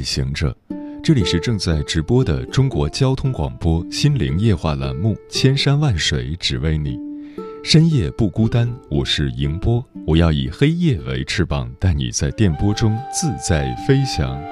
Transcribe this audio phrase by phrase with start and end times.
[0.00, 0.56] 旅行者，
[1.04, 6.96] 这里是正在直播的中国交通广播心灵夜话栏目《千山万水只为你》，
[7.62, 14.42] 深夜不孤单，我是迎波，我要以黑夜为翅膀，带你在电波中自在飞翔。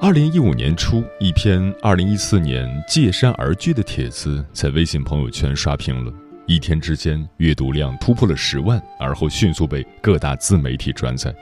[0.00, 6.12] 二零一五年初，一篇二零一四年借山而居的帖子在微信朋友圈刷屏了，
[6.48, 11.32] 一天之间阅读量突破了十万，而后迅速被各大自媒体转载。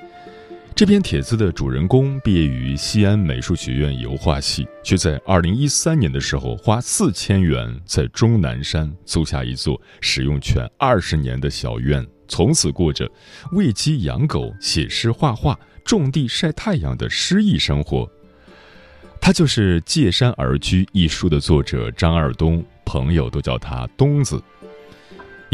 [0.77, 13.09] 这篇帖子的主人公毕业于西安美术学院油画系，却在二零一三年的时候花四千元在终南山租下一座使用权二十年的小院，从此过着
[13.53, 18.11] 喂鸡养狗、写诗画画、种地晒太阳的诗意生活。
[19.21, 24.43] 他就是《借山而居》一书的作者张二东，朋友都叫他东子。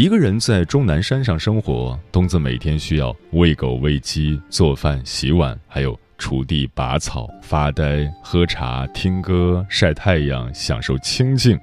[0.00, 11.60] 一个人在终南山上生活，东子每天需要喂狗、喂鸡、做饭、洗碗，还有锄地、拔草、发呆、喝茶、听歌、晒太阳、享受清静，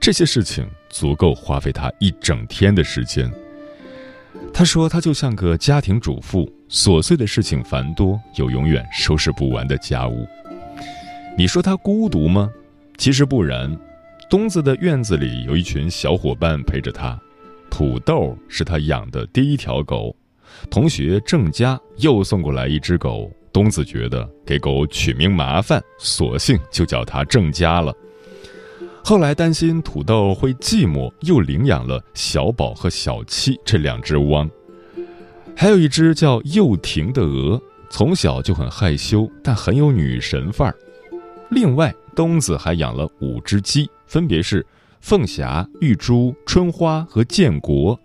[0.00, 3.30] 这些事情足够花费他一整天的时间。
[4.50, 10.26] 他说：“他就像个家庭主妇，琐碎的事情繁多，有永远收拾不完的家务。
[11.36, 12.50] 你说他孤独吗？
[12.96, 13.78] 其实不然，
[14.30, 17.20] 东子的院子里有一群小伙伴陪着他。”
[17.76, 20.14] 土豆是他养的第一条狗，
[20.70, 23.28] 同学郑佳又送过来一只狗。
[23.52, 27.92] 东子觉得给狗取名麻烦，索性就叫它郑佳了。
[29.02, 34.48] 后来担心土豆会寂寞，又领养了小宝和小七这两只汪。
[35.56, 37.60] 还有一只叫幼婷的鹅，
[37.90, 40.76] 从小就很害羞，但很有女神范儿。
[41.50, 44.64] 另外，东子还养了五只鸡，分别是。
[45.04, 48.00] 凤霞、玉珠、春花和建国，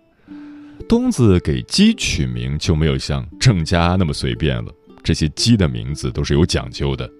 [0.86, 4.70] 东子给鸡取名就没有像郑家那么随便了。
[5.02, 7.10] 这些鸡的名字都是有讲究的，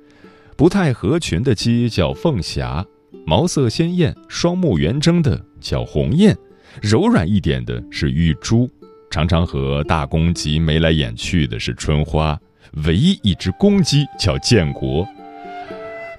[0.54, 2.84] 不太合群的鸡叫凤霞，
[3.24, 6.36] 毛色鲜艳、双目圆睁的叫红艳，
[6.82, 8.68] 柔软一点的是玉珠，
[9.10, 12.38] 常常和大公鸡眉来眼去的是春花，
[12.84, 15.08] 唯一一只公鸡叫建国。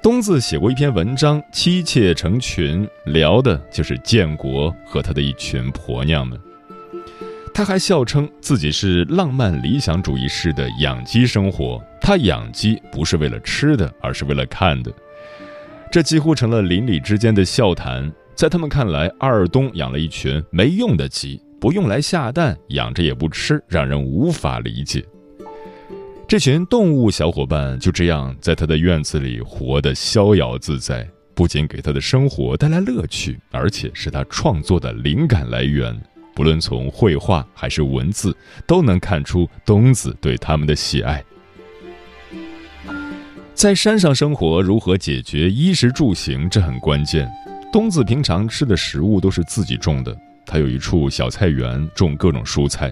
[0.02, 6.40] 东子写过一篇文章，妻妾成群，聊的就是建国和他的一群婆娘们。
[7.54, 14.92] 他还笑称自己是浪漫理想主义式的养鸡生活，他养鸡不是为了吃的，而是为了看的。
[15.92, 18.12] 这几乎成了邻里之间的笑谈。
[18.34, 25.06] 在他们看来，二东养了一群没用的鸡，不用来下蛋，养着也不吃，让人无法理解。
[26.32, 31.06] 这群动物小伙伴就这样在他的院子里活得逍遥自在，
[31.36, 35.94] 不仅给他的生活带来乐趣，而且是他创作的灵感来源。
[36.34, 38.34] 不论从绘画还是文字，
[38.66, 41.22] 都能看出东子对他们的喜爱。
[43.54, 47.30] 在山上生活，如何解决衣食住行，这很关键。
[47.74, 52.90] 东子平常吃的食物都是自己种的，他有一处小菜园，种各种蔬菜。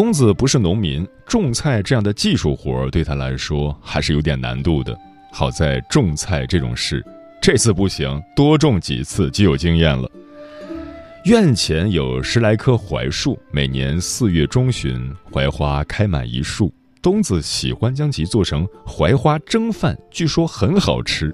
[0.00, 4.98] 东子不是农民，种菜这样的技术活对他来说还是有点难度的。
[5.30, 7.04] 好在种菜这种事，
[7.38, 10.10] 这次不行，多种几次就有经验了。
[11.26, 16.72] 院前有十来棵槐树，每年四月中旬，槐花开满一树。
[17.02, 21.30] 东子喜欢将其做成槐花蒸饭，据说很好吃。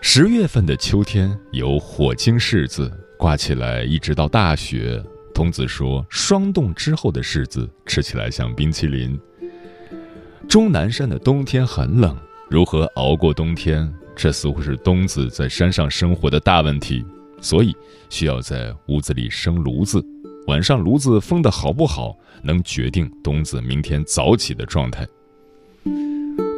[0.00, 5.00] 十月份的秋天，有火晶柿子挂起来，一直到大雪。
[5.38, 9.16] 童子说：“霜冻之后的柿子吃起来像冰淇淋。”
[10.50, 12.18] 终南山的冬天很冷，
[12.50, 13.88] 如何熬过冬天？
[14.16, 17.06] 这似乎是东子在山上生活的大问题，
[17.40, 17.72] 所以
[18.10, 20.04] 需要在屋子里生炉子。
[20.48, 25.06] 晚上炉子封的好不好，能决定东子明天早起的状态。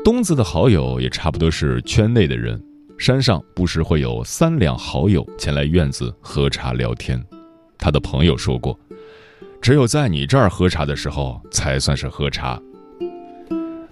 [0.03, 2.59] 东子的好友也差不多是圈内的人，
[2.97, 7.23] 山上不时会有三两好友前来院子喝茶聊天。
[7.81, 8.79] 他的朋友说过
[9.61, 12.61] ：“只有在你这儿喝茶的时候，才算是喝茶。”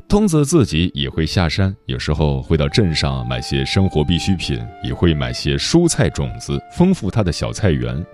[0.08, 8.04] 东子自己也会下山，有时候会到镇上买些生活必需品，也会买些蔬菜种子，丰富他的小菜园。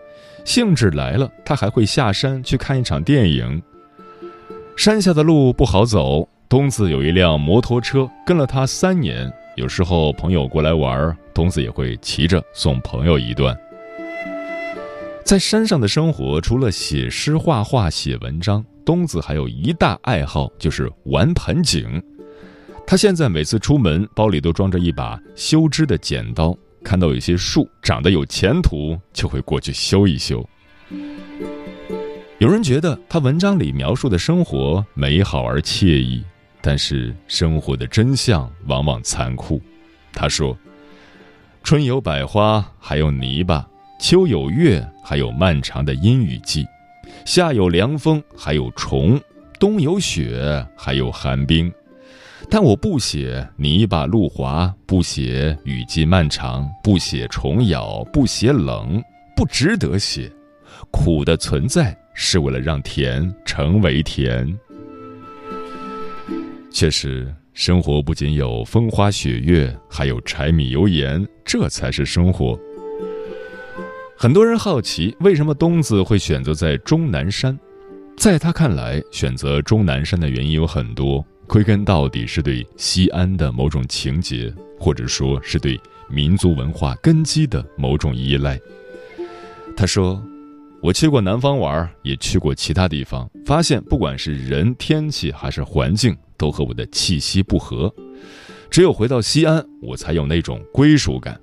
[0.44, 3.62] 兴致来了，他还会下山去看一场电影。
[4.76, 9.32] 山下的路不好走，东子有一辆摩托车，跟了他三年。
[9.54, 13.56] 有时候朋友过来玩，东子也会骑着送朋友一段。
[15.24, 22.00] 在山上的生活，除了写诗、画画、写文章，东子还有一大爱好就是玩盆景。
[22.86, 26.54] 他现在每次出门，包里都装着一把修枝的剪刀，
[26.84, 30.46] 看到有些树长得有前途，就会过去修一修。
[32.38, 36.22] 有人觉得他文章里描述的生活美好而惬意。
[36.60, 39.60] 但是生活的真相往往残酷，
[40.14, 40.56] 他说
[41.62, 43.68] ：“春有百花，还有泥巴；
[43.98, 46.64] 秋有月，还有漫长的阴雨季；
[47.24, 49.18] 夏有凉风，还有虫；
[49.58, 51.72] 冬有雪，还有寒冰。
[52.50, 59.02] 但我不写泥巴路滑，不写雨季漫长，不写虫咬，不写冷，
[59.34, 60.30] 不值得写。
[60.90, 64.46] 苦的存在是为了让甜成为甜。”
[66.70, 72.58] 确实，生活不仅有风花雪月，还有柴米油盐，这才是生活。
[74.16, 77.58] 很多人好奇，为什么东子会选择在终南山？
[78.16, 85.78] 在他看来，选择终南山的原因有很多，归根到底是对西安的某种情结，或者说是对
[86.08, 88.58] 民族文化根基的某种依赖。
[89.76, 90.22] 他说。
[90.80, 97.90] 我去过南方玩，也去过其他地方，发现不管是人、天气还是环境，都和我的气息不合。
[98.68, 101.40] 只有回到西安，我才有那种归属感。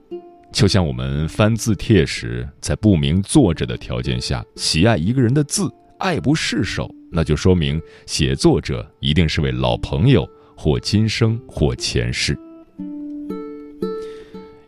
[0.52, 12.38] 就像我们翻字帖时，在不明作者的条件下喜爱一个人的字，爱不释手，那就说明写作者一定是位老朋友，或今生，或前世。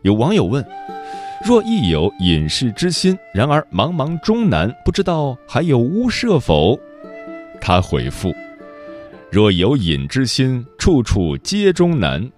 [0.02, 0.64] 有网友问。
[1.46, 6.80] 若亦有隐士之心，然而茫茫终南，不知道还有屋舍否？
[7.60, 8.34] 他回复：
[9.30, 12.32] 若有隐之心，处处皆终南。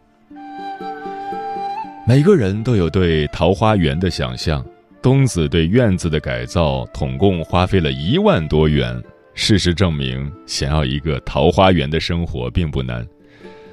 [2.08, 4.64] 每个人都有对桃花源的想象。
[5.02, 9.02] 东子对院子的改造，统共花费了一万多元。
[9.34, 13.04] 事实证明，想要一个桃花源的生活并不难。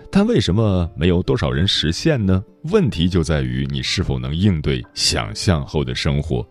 [0.09, 2.43] 但为什么没有多少人实现呢？
[2.71, 6.43] 问题就在于你是否能应对想象后的生活。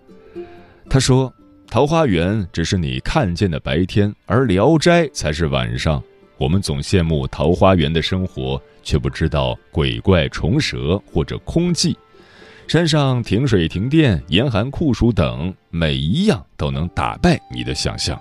[0.88, 1.32] 他说
[1.68, 6.00] ：“桃花源只是你看见的白天，而聊斋才是晚上。
[6.38, 11.94] 我们总羡慕桃花源的生活，却不知道鬼怪、虫蛇或者空寂。
[12.68, 18.18] 山上停水、停电、严寒、酷暑等，每一样都能打败你的想象。”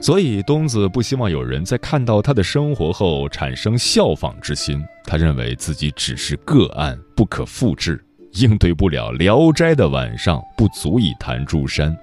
[0.00, 4.80] 所以，东子不希望有人在看到他的生活后产生效仿之心。
[5.04, 8.00] 他认为自己只是个案，不可复制，
[8.34, 11.94] 应对不了《聊斋》的晚上，不足以谈诸山。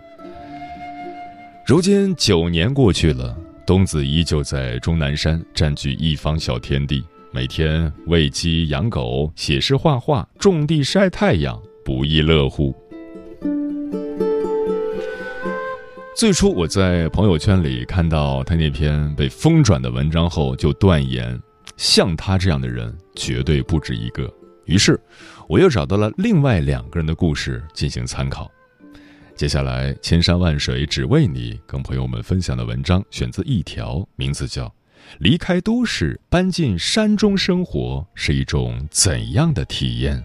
[1.66, 12.76] 如今九年过去了，东子依旧在终南山占据一方小天地，每天喂鸡养狗、写诗画画、种地晒太阳，不亦乐乎。
[16.16, 21.42] 最初我在朋友圈里看到他那篇被疯转的文章后，就断言，
[21.76, 24.32] 像他这样的人绝对不止一个。
[24.66, 25.00] 于是，
[25.50, 28.50] 我又找到了另外两个人的故事进行参考。
[29.36, 34.68] 接下来，千山万水只为你，跟朋友们分享的文章选择一条，名字叫
[35.20, 40.18] 《离开都市，搬进山中生活是一种怎样的体验》。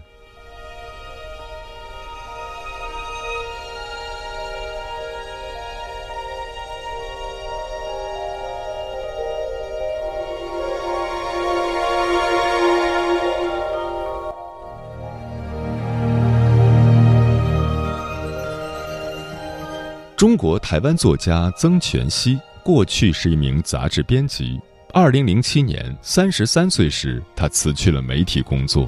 [20.21, 24.61] 中国台湾作家曾全熙过去是一名杂志编辑。
[24.93, 28.87] 二零零七年，三十三岁时，他辞去了媒体工作。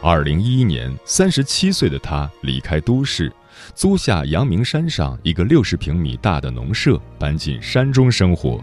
[0.00, 3.32] 二零一一年，三十七岁的他离开都市，
[3.74, 8.62] 租下阳明山上一个六十平米大的农舍，搬进山中生活。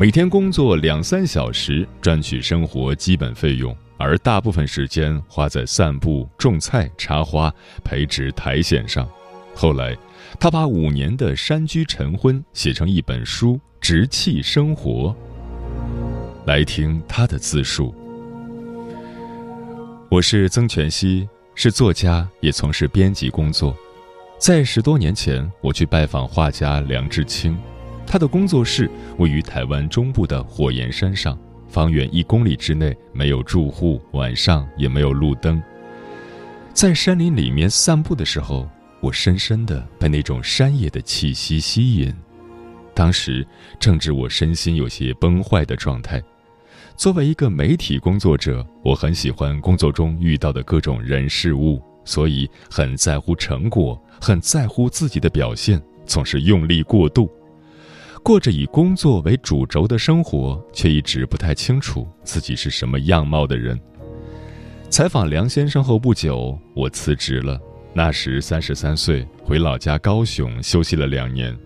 [0.00, 9.08] 每天工作两三小时，赚取生活基本费用，而大部分时间花在散步、种菜、插花、培植苔藓上。
[9.54, 9.96] 后来。
[10.38, 15.14] 他把五年的山居晨昏写成一本书《直气生活》。
[16.46, 17.94] 来听他的自述。
[20.08, 23.76] 我是曾全熙，是作家，也从事编辑工作。
[24.38, 27.56] 在十多年前，我去拜访画家梁志清，
[28.06, 35.62] 他的工作室位于台湾中部的火焰山上，方圆一公里之内没有住户，晚上也没有路灯。
[36.72, 38.68] 在山林里面散步的时候。
[39.00, 42.14] 我深深的被那种山野的气息吸引，
[42.94, 43.46] 当时
[43.78, 46.22] 正值我身心有些崩坏的状态。
[46.96, 57.30] 作为一个媒体工作者，我很喜欢工作中遇到的各种人事物，所以很在乎成果，很在乎自己的表现，总是用力过度，
[58.22, 63.80] 过着以工作为主轴的生活，却一直不太清楚自己是什么样貌的人。
[64.90, 67.58] 采访梁先生后不久，我辞职了，
[67.92, 71.56] 那时三十三岁，回老家高雄休息了两年。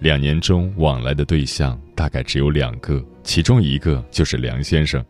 [0.00, 5.04] 两年中往来的对象大概只有两个，其中一个就是梁先生。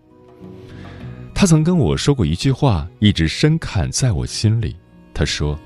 [1.33, 4.77] 他曾跟我说过一句话，一直深刻在我心里。
[5.15, 5.59] 他说：“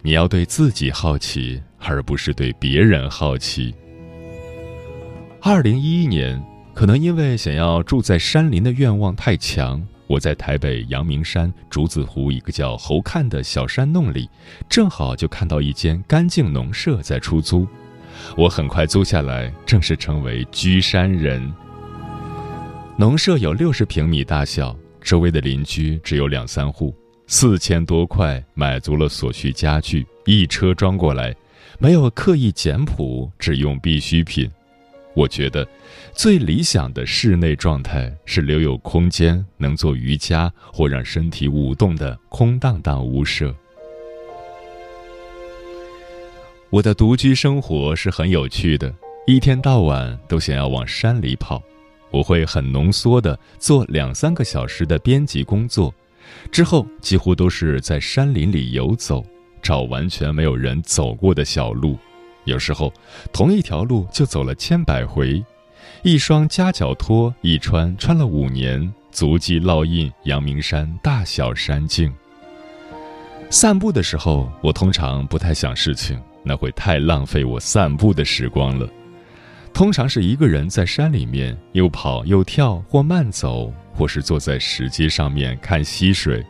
[0.00, 3.74] 你要对自己好奇，而不是对别人好奇。”
[5.42, 6.40] 二零一一年，
[6.72, 14.28] 可能因为想要住在山林的愿望太强，我在台北阳明山竹子湖一个叫猴看的小山洞里，
[14.68, 17.66] 正好就看到一间干净农舍在出租。
[18.36, 21.50] 我很快租下来，正式成为居山人。
[22.98, 26.94] 农舍有六十平米大小，周围的邻居只有两三户。
[27.26, 31.34] 四千多块买足了所需家具，一车装过来，
[31.78, 34.50] 没有刻意简朴，只用必需品。
[35.14, 35.66] 我觉得，
[36.14, 43.54] 最理想的室内状态是留有空间，能做瑜伽或让身体舞动的空荡荡屋舍。
[46.70, 48.94] 我的独居生活是很有趣的，
[49.26, 51.62] 一天到晚都想要往山里跑。
[52.10, 55.94] 我会很浓缩的做两三个小时的编辑工作，
[56.50, 59.22] 之后几乎都是在山林里游走，
[59.62, 61.98] 找完全没有人走过的小路。
[62.44, 62.92] 有时候，
[63.32, 65.44] 同一条路就走了千百回，
[66.02, 72.12] 一双夹脚拖一穿穿了五年，足迹烙印阳明山大小山径。
[73.50, 76.20] 散步的时候，我通常不太想事情。
[76.44, 78.88] 那会太浪费我散步的时光了。
[79.72, 86.44] 通常是一个人在山里面又跑又跳，或慢走，或是坐在石阶上面看溪水。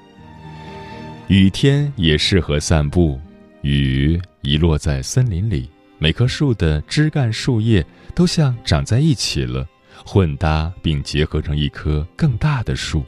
[1.28, 3.20] 雨天也适合散步，
[3.60, 5.68] 雨一落在森林里，
[6.02, 9.64] 每棵树的枝干树叶都像长在一起了，
[10.04, 13.04] 混搭并结合成一棵更大的树。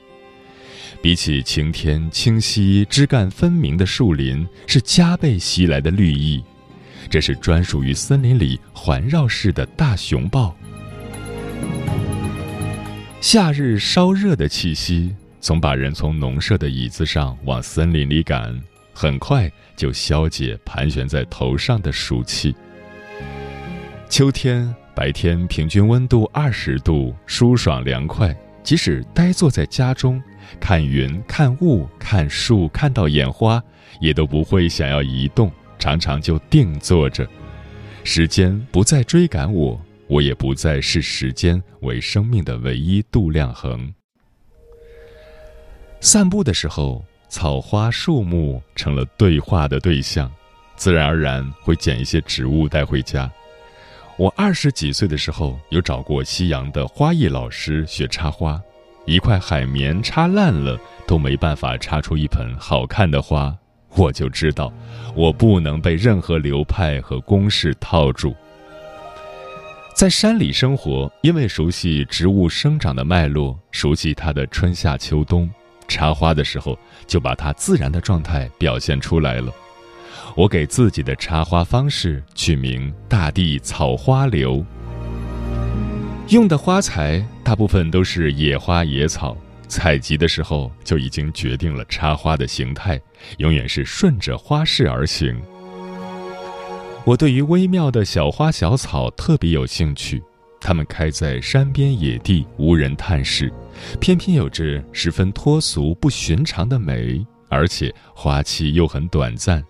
[1.03, 6.41] 比起晴天清晰、枝干分明的树林，是加倍袭来的绿意。
[7.11, 10.57] 这是专属于森林里环绕式的大熊抱。
[13.21, 18.57] 夏日烧热的气息总把人从农舍的椅子上往森林里赶，
[18.93, 22.55] 很快就消解盘旋在头上的暑气。
[24.15, 30.23] 秋天白天平均温度二十度，舒爽凉快，即使呆坐在家中，
[30.61, 33.61] 看云、看雾、看树，看到眼花，
[33.99, 35.51] 也都不会想要移动。
[35.81, 37.29] 常常就定坐着，
[38.05, 43.93] 时间不再追赶我，我也不再视时间为生命的唯一度量衡。
[45.99, 50.31] 散步的时候，草花树木成了对话的对象，
[50.77, 53.29] 自然而然会捡一些植物带回家。
[54.17, 58.63] 我二十几岁的时候，有找过西洋的花艺老师学插花，
[59.07, 63.53] 一块海绵插烂了都没办法插出一盆好看的花。
[63.97, 64.73] 我就知道，
[65.17, 68.33] 我不能被任何流派和公式套住。
[69.97, 75.51] 在山里生活，因为熟悉植物生长的脉络，熟悉它的春夏秋冬，
[75.89, 79.53] 插花的时候就把它自然的状态表现出来了。
[80.37, 84.65] 我给自己的插花方式取名“大地草花流”，
[86.29, 89.37] 用的花材大部分都是野花野草。
[89.69, 93.01] 采集的时候就已经决定了插花的形态，
[93.39, 95.41] 永远是顺着花势而行。
[97.05, 100.23] 我对于微妙的小花小草特别有兴趣，
[100.61, 103.53] 它们开在山边野地，无人探视，
[104.01, 109.65] 偏偏有着十分脱俗不寻常的美，而且花期又很短暂。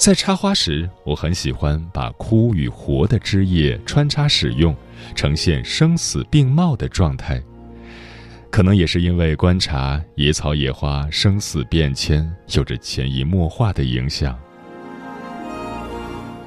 [0.00, 4.74] 在插花时，我很喜欢把枯与活的枝叶穿插使用，
[5.14, 7.38] 呈现生死并茂的状态。
[8.50, 14.38] 可能也是因为观察野草野花生死变迁，有着潜移默化的影响。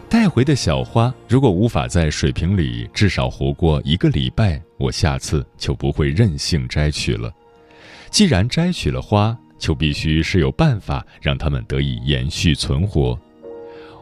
[0.09, 7.31] 带回的小花如果无法在水瓶里至少活过一个礼拜，我下次就不会任性摘取了。
[8.09, 13.15] 既然摘取了花，就必须是有办法让它们得以延续存活。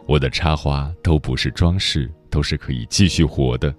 [0.06, 3.74] 我的插花都不是装饰，都是可以继续活的。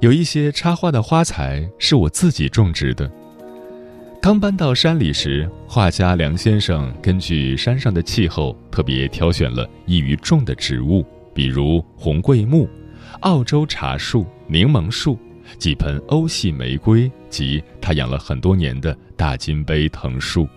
[0.00, 3.10] 有一些插花的花材是我自己种植的。
[4.20, 12.68] 刚搬到山里时，画家梁先生根据山上的气候，特别挑选了易于种的植物，比如红桂木、
[13.20, 15.18] 澳洲茶树、柠檬树，
[15.58, 20.48] 几盆欧系玫瑰及他养了很多年的大金杯藤树。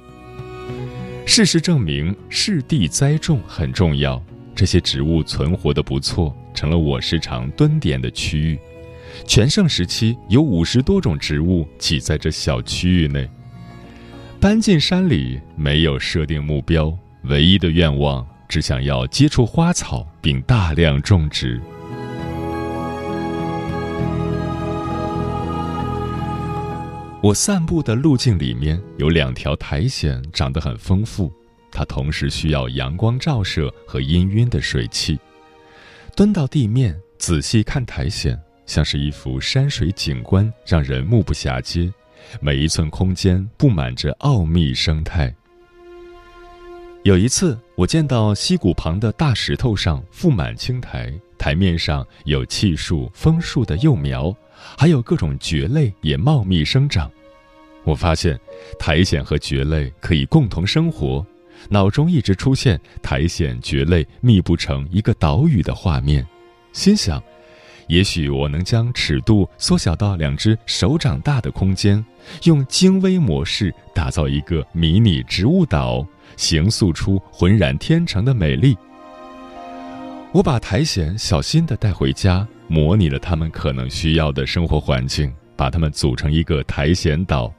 [1.26, 4.22] 事实证明，适地栽种很重要。
[4.58, 8.60] 这些植物存活的不错，成了我时常蹲点的区域。
[9.28, 13.30] 全盛时期有五十多种植物挤在这小区域内。
[14.40, 16.92] 搬进山里，没有设定目标，
[17.26, 21.62] 唯一的愿望只想要接触花草，并大量种植。
[27.22, 31.32] 我散步的路径里面有两条苔藓，长得很丰富。
[31.78, 35.16] 它同时需要阳光照射和氤氲的水汽。
[36.16, 41.94] 蹲到地面仔细看苔藓，像是一幅山水景观，让人目不暇接。
[42.42, 45.32] 每一寸空间布满着奥秘生态。
[47.04, 54.36] 有一次，我见到溪谷旁的大石头上覆满青苔，台面上有气树、枫树的幼苗，
[54.76, 57.12] 还有各种蕨类也茂密生长。
[57.84, 58.38] 我发现，
[58.80, 61.24] 苔藓和蕨类可以共同生活，
[61.70, 66.26] 脑中一直出现苔藓、蕨类密布成一个岛屿的画面，
[66.74, 67.22] 心想。
[67.88, 72.04] 也许我能将尺度缩小到两只手掌大的空间，
[72.44, 78.78] 用精微模式打造一个迷你植物岛，形塑出浑然天成的美丽。
[80.34, 87.50] 我把苔藓小心地带回家，模拟了它们可能需要的生活环境，把它们组成一个苔藓岛。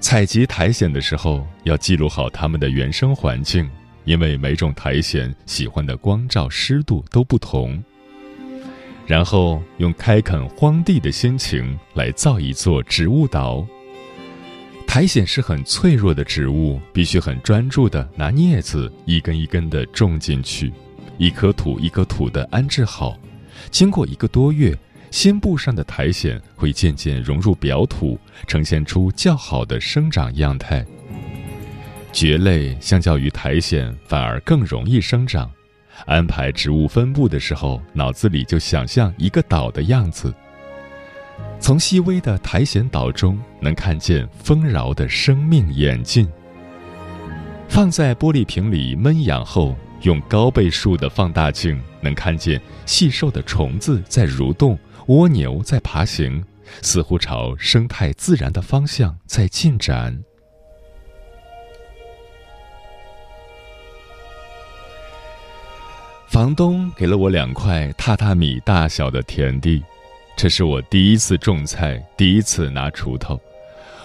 [0.00, 3.68] 采集苔藓的时候，要记录好它们的原生环境，
[4.04, 7.82] 因为每种苔藓喜欢的光照、湿度都不同。
[9.06, 13.64] 然后用开垦荒地的心情来造一座植物岛。
[14.86, 20.72] 苔藓是很脆弱的植物，必须很专注地拿镊子一根一根地种进去，
[21.18, 23.16] 一颗土一颗土地安置好。
[23.70, 24.76] 经过一个多月，
[25.10, 30.84] 新布上的苔藓会渐渐融入表土，呈现出较好的生长样态。
[32.12, 35.50] 蕨类相较于苔藓反而更容易生长。
[36.06, 40.32] 安排植物分布的时候，脑子里就想象一个岛的样子。
[41.58, 46.26] 从细微的苔藓岛中，能看见丰饶的生命演进。
[47.68, 54.78] 放在玻璃瓶里闷养后，用高倍数的放大镜，能看见细瘦的虫子在蠕动，
[55.10, 56.40] 蜗牛在爬行，
[56.82, 60.16] 似乎朝生态自然的方向在进展。
[66.28, 69.82] 房东给了我两块榻榻米大小的田地，
[70.36, 73.36] 这是我第一次种菜，第一次拿锄头。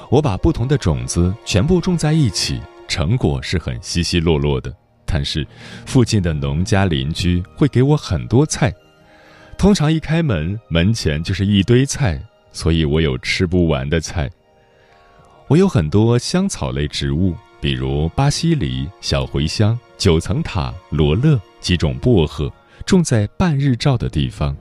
[0.09, 4.75] 我把不同的种子全部种在一起，成果是很稀稀落落的。
[5.05, 5.45] 但是，
[5.85, 8.73] 附近的农家邻居会给我很多菜，
[9.57, 14.29] 通常一开门，门前就是一堆菜，所以我有吃不完的菜。
[15.47, 21.39] 我有很多香草类植物，比如巴西梨、小茴香、九层塔、罗勒。
[21.61, 22.53] 几种薄荷
[22.85, 24.55] 种在半日照的地方，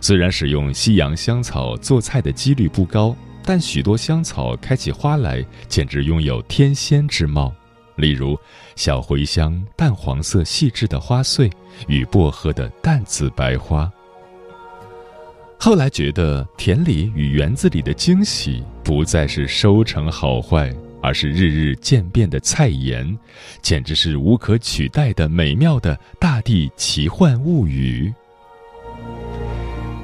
[0.00, 7.52] 虽然使用西洋香草做菜的几率不高，但许多香草开起花来简直拥有天仙之貌。
[7.96, 8.38] 例如，
[8.76, 11.50] 小茴香淡黄色细致的花穗
[11.88, 13.90] 与薄荷的淡紫白花。
[15.62, 20.74] 后来觉得田里与园子里的惊喜不再是收成好坏。
[21.02, 23.18] 而是日日渐变的菜颜，
[23.62, 28.12] 简直是无可取代的美妙的大地奇幻物语。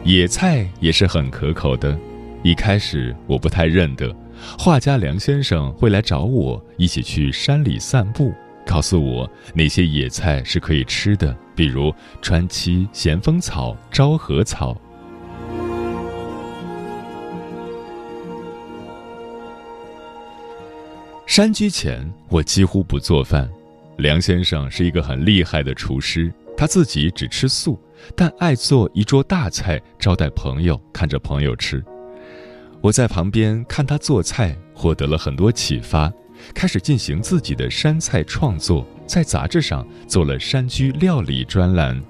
[0.04, 1.94] 野菜也是很可口的，
[2.42, 4.10] 一开始我不太认得，
[4.58, 8.32] 画家梁先生会来找我一起去山里散步，
[8.64, 14.74] 告诉我哪些野菜是可以吃的，比如川七、咸丰草、昭和草。
[21.36, 23.46] 山居前，我几乎不做饭。
[23.98, 27.78] 梁先生是一个很厉害的厨师，他自己只吃素，
[28.16, 31.84] 但爱做一桌大菜招待朋友，看着朋友吃。
[32.80, 36.10] 我在旁边看他做菜，获得了很多启发，
[36.54, 42.02] 开始进行自己的山菜创作，在杂志上做了山居料理专栏。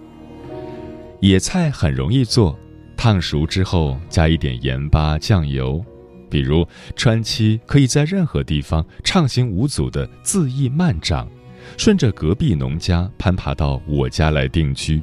[1.18, 2.56] 野菜很容易做，
[2.96, 5.84] 烫熟之后加一点盐巴、酱油。
[6.28, 11.28] 比如川七可以在任何地方畅行无阻的恣意慢长，
[11.76, 15.02] 顺着隔壁农家攀爬到我家来定居。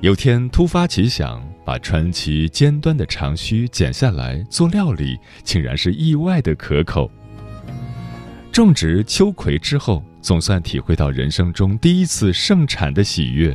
[0.00, 7.10] 有天突发奇想，把川崎尖端的长须剪下来做料理，竟然是意外的可口。
[8.50, 13.54] 种植秋葵之后，总算体会到人生中第一次盛产的喜悦。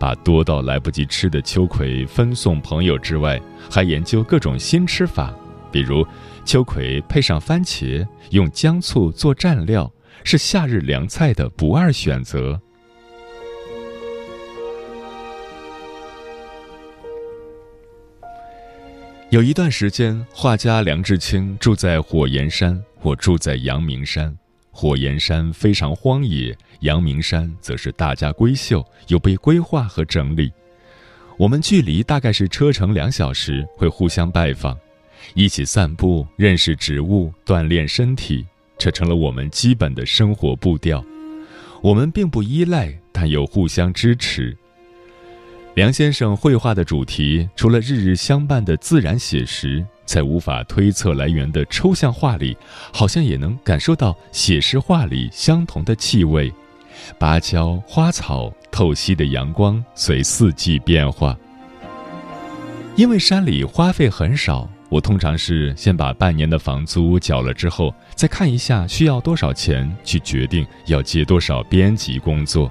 [0.00, 3.40] 把多到来不及吃的秋葵分送朋友之外，
[3.70, 5.32] 还研究各种新吃法，
[5.70, 6.06] 比如
[6.44, 9.92] 秋葵配上番茄，用姜醋做蘸料，
[10.24, 12.60] 是夏日凉菜的不二选择。
[19.30, 24.34] 有一段时间，画家梁志清住在火焰山，我住在阳明山。
[24.70, 30.52] 火焰山非常荒野，阳明山则是大家闺秀，有被规划和整理。
[31.38, 34.78] 我们距离大概是车程两小时，会互相拜访，
[35.34, 38.46] 一起散步，认识植物，锻炼身体，
[38.78, 41.04] 这成了我们基本的生活步调。
[41.82, 44.56] 我们并不依赖，但又互相支持。
[45.74, 52.56] 梁先生绘画的主题，除了日日相伴的自然写实，在无法推测来源的抽象画里，
[52.92, 56.50] 好像也能感受到写实画里相同的气味：
[57.18, 61.36] 芭蕉、花草、透析的阳光，随四季变化。
[62.96, 72.70] 因为山里花费很少，我通常是先把半年的房租缴了之后，再看一下需要多少钱，去决定要接多少编辑工作。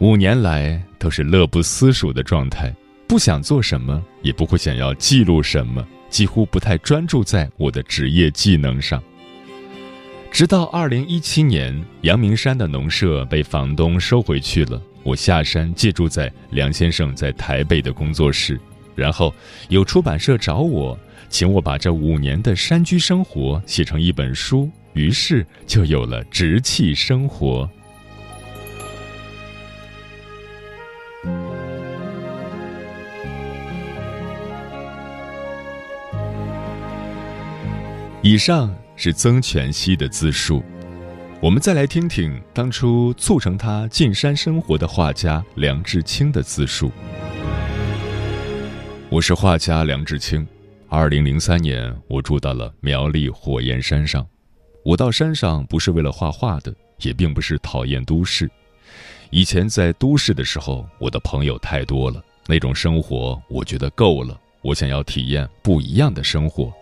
[0.00, 0.82] 五年来。
[0.96, 2.72] 都是乐不思蜀的状态，
[3.06, 9.02] 不想做什么，也不会想要记录什么，几乎不太专注在我的职业技能上。
[10.30, 18.58] 直到二零一七年，阳明山的农舍被房东收回去了，我下山借住在梁先生在台北的工作室，
[18.94, 19.34] 然后
[19.68, 27.62] 有出版社找我，请我把这五年的山居生活写成一本书，于是就有了《直气生活》。
[38.22, 40.64] 以上是曾全熙的自述，
[41.42, 46.90] 我们再来听听当初促成他进山生活的画家梁志清的自述。
[49.14, 50.44] 我是画家梁志清，
[50.88, 54.26] 二零零三年我住到了苗栗火焰山上。
[54.84, 58.50] 我到山上不是为了画画的，也并不是讨厌都市。
[59.30, 64.36] 以前在都市的时候，我的朋友太多了，那种生活我觉得够了。
[64.62, 66.72] 我想要体验不一样的生活。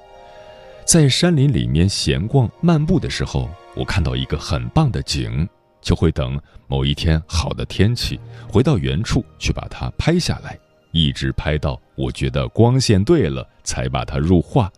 [0.87, 5.47] 在山林里面闲逛漫步的时候，我看到一个很棒的景，
[5.83, 8.19] 就会等某一天好的天气，
[8.49, 10.59] 回到原处去把它拍下来，
[10.93, 14.71] 一直拍到我觉得光线对了，才把它入画。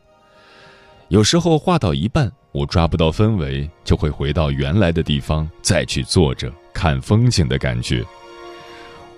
[1.08, 8.02] 有时候画到一半，我抓不到氛围，就会回到原来的地方，再去坐着看风景的感觉。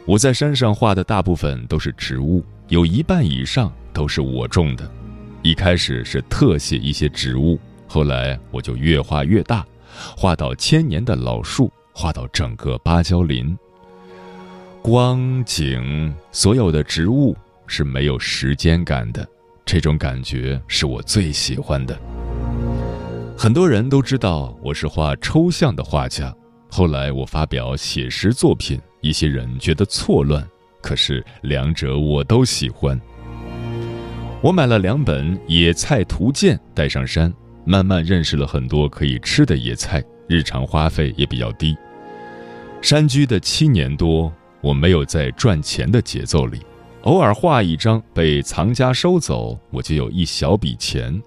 [0.04, 4.90] 我在山上画的大部分都是植物，有一半以上都是我种的。
[5.42, 9.64] 一开始是特写一些植物，后来我就越画越大，
[10.16, 13.56] 画到千年的老树，画到整个芭蕉林。
[14.86, 19.26] 光景，所有的植物是没有时间感的，
[19.64, 22.00] 这种感觉是我最喜欢的。
[23.36, 26.32] 很多人都知道我是画抽象的画家，
[26.70, 30.48] 后来我发表写实作品，一些人觉得错乱，
[30.80, 32.96] 可是两者我都喜欢。
[34.40, 41.76] 我买了两本《野菜图鉴》，带上山，慢慢认识了很多可以吃的野菜，日常花费也比较低。
[42.80, 44.32] 山居的七年多，
[44.66, 46.60] 我没有在赚钱的节奏里，
[47.02, 51.22] 偶尔画一张被藏家收走，我就有一小笔钱。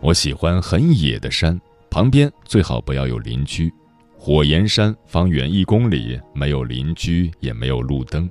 [0.00, 3.72] 我喜欢很野的山，旁边最好不要有邻居。
[4.18, 8.28] 火焰山方圆一公里没有邻居，也没有路灯。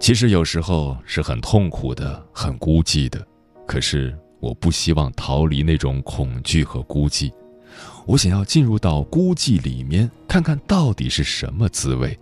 [0.00, 3.24] 其实有时候是很痛苦的，很孤寂的。
[3.68, 7.30] 可是我不希望逃离那种恐惧和孤寂，
[8.04, 12.18] 我想要进入到孤寂里面，看看到底是什么滋味。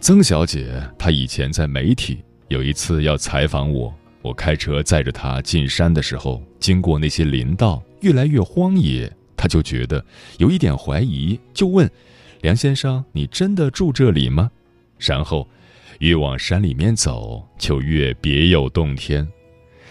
[0.00, 10.04] 曾小姐她以前在媒体，有一次要采访我，我开车载着她进山的时候，经过那些林道，越来越荒野，她就觉得
[10.38, 11.88] 有一点怀疑，就问
[12.40, 14.50] 梁先生：“你真的住这里吗？”
[14.98, 15.46] 然后。
[15.98, 19.28] 越往山里面走，就越别有洞天。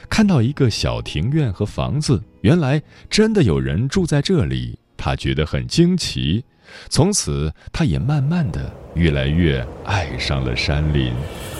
[0.09, 6.43] 看到一个小庭院和房子，原来真的有人住在这里，他觉得很惊奇。
[6.89, 11.13] 从此，他也慢慢的越来越爱上了山林。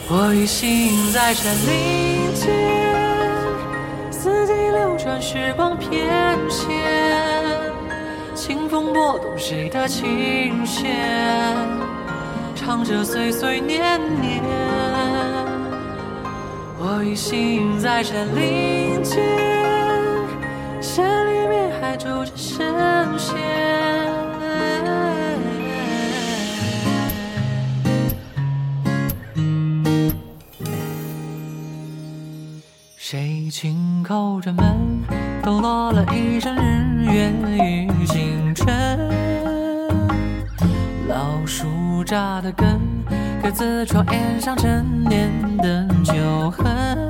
[0.10, 2.52] 我一心在山林间，
[4.12, 6.08] 四季流转，时光翩
[6.50, 6.68] 跹，
[8.34, 11.56] 清风拨动谁的琴弦。
[12.56, 14.44] 唱着岁岁年年，
[16.78, 19.24] 我一心在山林间，
[20.82, 22.66] 山里面还住着神
[23.18, 23.69] 仙。
[33.50, 35.02] 轻叩着门，
[35.42, 36.56] 抖落了一身
[36.98, 37.32] 日月
[38.00, 39.00] 与星辰。
[41.08, 42.80] 老树扎的根，
[43.42, 47.10] 各子窗檐上沉淀的旧痕。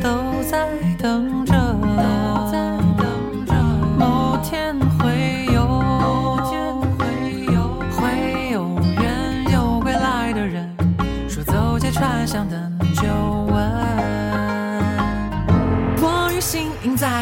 [0.00, 0.08] 都
[0.48, 3.54] 在等着，都在等着。
[3.98, 5.66] 某天会有，
[6.96, 7.06] 会
[7.52, 10.72] 有，会有缘，有归来的人。
[11.28, 12.67] 说走街串巷的。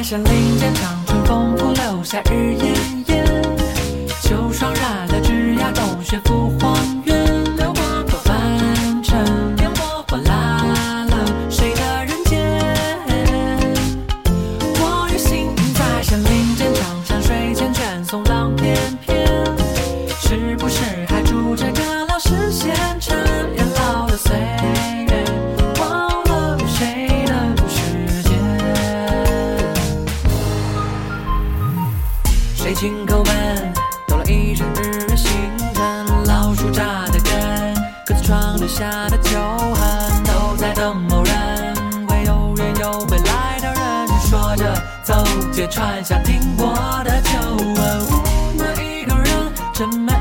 [0.08, 2.75] 山林间长春风拂柳下日夜
[38.66, 44.74] 下的旧痕都在等某人，会有缘有未来的人说着，
[45.04, 46.74] 走街串巷听过
[47.04, 47.76] 的旧闻，
[48.56, 50.15] 那一个人真美。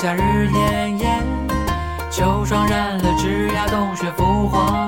[0.00, 1.26] 夏日炎炎，
[2.08, 4.87] 秋霜染了枝桠，冬雪覆黄。